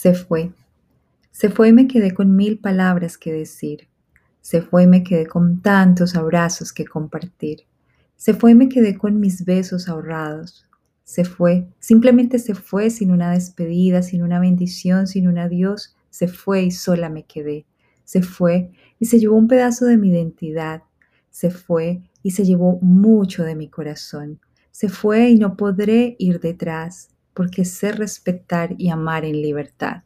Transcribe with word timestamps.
Se 0.00 0.14
fue. 0.14 0.50
Se 1.30 1.50
fue 1.50 1.68
y 1.68 1.72
me 1.74 1.86
quedé 1.86 2.14
con 2.14 2.34
mil 2.34 2.58
palabras 2.58 3.18
que 3.18 3.34
decir. 3.34 3.86
Se 4.40 4.62
fue 4.62 4.84
y 4.84 4.86
me 4.86 5.02
quedé 5.02 5.26
con 5.26 5.60
tantos 5.60 6.16
abrazos 6.16 6.72
que 6.72 6.86
compartir. 6.86 7.66
Se 8.16 8.32
fue 8.32 8.52
y 8.52 8.54
me 8.54 8.70
quedé 8.70 8.96
con 8.96 9.20
mis 9.20 9.44
besos 9.44 9.90
ahorrados. 9.90 10.66
Se 11.04 11.26
fue, 11.26 11.68
simplemente 11.80 12.38
se 12.38 12.54
fue 12.54 12.88
sin 12.88 13.10
una 13.10 13.32
despedida, 13.32 14.00
sin 14.00 14.22
una 14.22 14.40
bendición, 14.40 15.06
sin 15.06 15.28
un 15.28 15.36
adiós. 15.36 15.94
Se 16.08 16.28
fue 16.28 16.62
y 16.62 16.70
sola 16.70 17.10
me 17.10 17.24
quedé. 17.24 17.66
Se 18.04 18.22
fue 18.22 18.70
y 18.98 19.04
se 19.04 19.18
llevó 19.18 19.36
un 19.36 19.48
pedazo 19.48 19.84
de 19.84 19.98
mi 19.98 20.08
identidad. 20.08 20.82
Se 21.28 21.50
fue 21.50 22.00
y 22.22 22.30
se 22.30 22.46
llevó 22.46 22.78
mucho 22.80 23.44
de 23.44 23.54
mi 23.54 23.68
corazón. 23.68 24.40
Se 24.70 24.88
fue 24.88 25.28
y 25.28 25.36
no 25.36 25.58
podré 25.58 26.16
ir 26.18 26.40
detrás 26.40 27.10
porque 27.34 27.64
sé 27.64 27.92
respetar 27.92 28.74
y 28.78 28.90
amar 28.90 29.24
en 29.24 29.40
libertad. 29.42 30.02